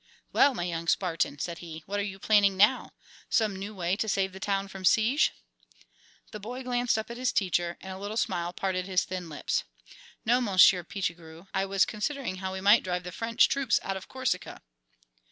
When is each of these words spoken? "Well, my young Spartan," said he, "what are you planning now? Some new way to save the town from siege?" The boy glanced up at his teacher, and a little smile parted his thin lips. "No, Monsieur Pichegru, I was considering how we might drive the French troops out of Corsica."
"Well, 0.33 0.55
my 0.55 0.63
young 0.63 0.87
Spartan," 0.87 1.37
said 1.37 1.59
he, 1.59 1.83
"what 1.85 1.99
are 1.99 2.03
you 2.03 2.17
planning 2.17 2.57
now? 2.57 2.93
Some 3.29 3.55
new 3.55 3.75
way 3.75 3.95
to 3.97 4.09
save 4.09 4.33
the 4.33 4.39
town 4.39 4.67
from 4.67 4.83
siege?" 4.83 5.31
The 6.31 6.39
boy 6.39 6.63
glanced 6.63 6.97
up 6.97 7.11
at 7.11 7.17
his 7.17 7.31
teacher, 7.31 7.77
and 7.81 7.91
a 7.93 7.99
little 7.99 8.17
smile 8.17 8.51
parted 8.51 8.87
his 8.87 9.03
thin 9.03 9.29
lips. 9.29 9.63
"No, 10.25 10.41
Monsieur 10.41 10.83
Pichegru, 10.83 11.45
I 11.53 11.67
was 11.67 11.85
considering 11.85 12.37
how 12.37 12.51
we 12.51 12.61
might 12.61 12.81
drive 12.81 13.03
the 13.03 13.11
French 13.11 13.47
troops 13.47 13.79
out 13.83 13.95
of 13.95 14.07
Corsica." 14.09 14.63